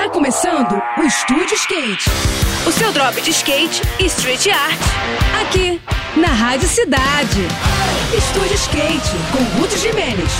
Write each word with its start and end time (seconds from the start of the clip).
Tá 0.00 0.08
começando 0.08 0.82
o 0.96 1.02
Estúdio 1.02 1.54
Skate. 1.56 2.08
O 2.66 2.72
seu 2.72 2.90
drop 2.90 3.20
de 3.20 3.32
skate 3.32 3.82
e 3.98 4.06
street 4.06 4.46
art. 4.46 4.80
Aqui, 5.42 5.78
na 6.16 6.28
Rádio 6.28 6.66
Cidade. 6.66 7.42
Estúdio 8.16 8.54
Skate, 8.54 9.10
com 9.30 9.60
Ruth 9.60 9.76
Jimenez. 9.76 10.30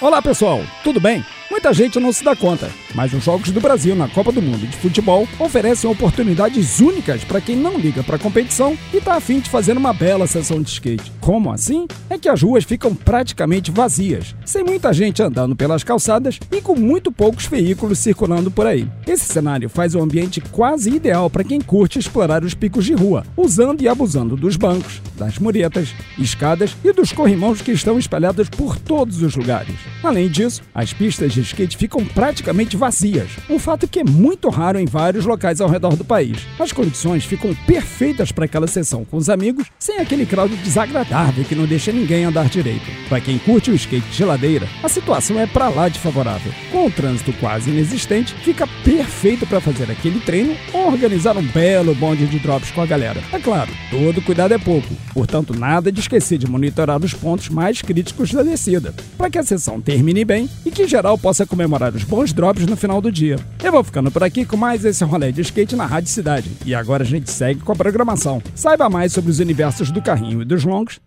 Olá 0.00 0.20
pessoal, 0.20 0.60
tudo 0.82 0.98
bem? 0.98 1.24
Muita 1.48 1.72
gente 1.72 2.00
não 2.00 2.12
se 2.12 2.24
dá 2.24 2.34
conta, 2.34 2.68
mas 2.96 3.12
os 3.12 3.22
Jogos 3.22 3.52
do 3.52 3.60
Brasil 3.60 3.94
na 3.94 4.08
Copa 4.08 4.32
do 4.32 4.42
Mundo 4.42 4.66
de 4.66 4.76
Futebol 4.78 5.28
oferecem 5.38 5.88
oportunidades 5.88 6.80
únicas 6.80 7.22
para 7.22 7.40
quem 7.40 7.54
não 7.54 7.78
liga 7.78 8.02
para 8.02 8.16
a 8.16 8.18
competição 8.18 8.76
e 8.92 8.96
está 8.96 9.14
afim 9.14 9.38
de 9.38 9.48
fazer 9.48 9.76
uma 9.76 9.92
bela 9.92 10.26
sessão 10.26 10.60
de 10.60 10.68
skate. 10.68 11.12
Como 11.22 11.52
assim? 11.52 11.86
É 12.10 12.18
que 12.18 12.28
as 12.28 12.42
ruas 12.42 12.64
ficam 12.64 12.96
praticamente 12.96 13.70
vazias, 13.70 14.34
sem 14.44 14.64
muita 14.64 14.92
gente 14.92 15.22
andando 15.22 15.54
pelas 15.54 15.84
calçadas 15.84 16.40
e 16.50 16.60
com 16.60 16.74
muito 16.74 17.12
poucos 17.12 17.46
veículos 17.46 18.00
circulando 18.00 18.50
por 18.50 18.66
aí. 18.66 18.88
Esse 19.06 19.26
cenário 19.26 19.68
faz 19.68 19.94
o 19.94 20.02
ambiente 20.02 20.40
quase 20.40 20.90
ideal 20.90 21.30
para 21.30 21.44
quem 21.44 21.60
curte 21.60 21.96
explorar 21.96 22.42
os 22.42 22.54
picos 22.54 22.84
de 22.84 22.92
rua, 22.94 23.24
usando 23.36 23.82
e 23.82 23.88
abusando 23.88 24.36
dos 24.36 24.56
bancos, 24.56 25.00
das 25.16 25.38
muretas, 25.38 25.94
escadas 26.18 26.76
e 26.82 26.92
dos 26.92 27.12
corrimãos 27.12 27.62
que 27.62 27.70
estão 27.70 28.00
espalhados 28.00 28.48
por 28.48 28.76
todos 28.76 29.22
os 29.22 29.36
lugares. 29.36 29.76
Além 30.02 30.28
disso, 30.28 30.60
as 30.74 30.92
pistas 30.92 31.32
de 31.32 31.42
skate 31.42 31.76
ficam 31.76 32.04
praticamente 32.04 32.76
vazias, 32.76 33.30
um 33.48 33.60
fato 33.60 33.86
que 33.86 34.00
é 34.00 34.04
muito 34.04 34.48
raro 34.48 34.76
em 34.76 34.86
vários 34.86 35.24
locais 35.24 35.60
ao 35.60 35.68
redor 35.68 35.94
do 35.94 36.04
país. 36.04 36.38
As 36.58 36.72
condições 36.72 37.24
ficam 37.24 37.54
perfeitas 37.64 38.32
para 38.32 38.46
aquela 38.46 38.66
sessão 38.66 39.04
com 39.04 39.16
os 39.16 39.30
amigos, 39.30 39.68
sem 39.78 39.98
aquele 40.00 40.26
crowd 40.26 40.56
desagradável 40.56 41.11
que 41.46 41.54
não 41.54 41.66
deixa 41.66 41.92
ninguém 41.92 42.24
andar 42.24 42.48
direito. 42.48 42.90
Para 43.08 43.20
quem 43.20 43.38
curte 43.38 43.70
o 43.70 43.74
skate 43.74 44.10
de 44.10 44.24
ladeira, 44.24 44.66
a 44.82 44.88
situação 44.88 45.38
é 45.38 45.46
para 45.46 45.68
lá 45.68 45.88
de 45.88 45.98
favorável. 45.98 46.52
Com 46.70 46.86
o 46.86 46.90
trânsito 46.90 47.32
quase 47.34 47.70
inexistente, 47.70 48.34
fica 48.36 48.66
perfeito 48.82 49.46
para 49.46 49.60
fazer 49.60 49.90
aquele 49.90 50.20
treino 50.20 50.56
ou 50.72 50.90
organizar 50.90 51.36
um 51.36 51.42
belo 51.42 51.94
bonde 51.94 52.26
de 52.26 52.38
drops 52.38 52.70
com 52.70 52.80
a 52.80 52.86
galera. 52.86 53.22
É 53.30 53.38
claro, 53.38 53.70
todo 53.90 54.22
cuidado 54.22 54.54
é 54.54 54.58
pouco, 54.58 54.88
portanto, 55.12 55.54
nada 55.54 55.92
de 55.92 56.00
esquecer 56.00 56.38
de 56.38 56.46
monitorar 56.46 57.02
os 57.04 57.12
pontos 57.12 57.50
mais 57.50 57.82
críticos 57.82 58.32
da 58.32 58.42
descida, 58.42 58.94
para 59.18 59.28
que 59.28 59.38
a 59.38 59.42
sessão 59.42 59.80
termine 59.80 60.24
bem 60.24 60.48
e 60.64 60.70
que 60.70 60.88
geral 60.88 61.18
possa 61.18 61.44
comemorar 61.44 61.94
os 61.94 62.04
bons 62.04 62.32
drops 62.32 62.66
no 62.66 62.76
final 62.76 63.02
do 63.02 63.12
dia. 63.12 63.36
Eu 63.62 63.72
vou 63.72 63.84
ficando 63.84 64.10
por 64.10 64.22
aqui 64.22 64.46
com 64.46 64.56
mais 64.56 64.84
esse 64.84 65.04
rolê 65.04 65.30
de 65.30 65.42
skate 65.42 65.76
na 65.76 65.84
Rádio 65.84 66.10
Cidade. 66.10 66.50
E 66.64 66.74
agora 66.74 67.02
a 67.02 67.06
gente 67.06 67.30
segue 67.30 67.60
com 67.60 67.72
a 67.72 67.76
programação. 67.76 68.42
Saiba 68.54 68.88
mais 68.88 69.12
sobre 69.12 69.30
os 69.30 69.38
universos 69.38 69.90
do 69.90 70.00
carrinho 70.00 70.42
e 70.42 70.44
dos 70.44 70.64
longos 70.64 71.01